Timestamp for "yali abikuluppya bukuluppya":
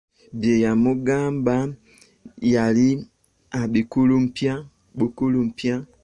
2.53-5.75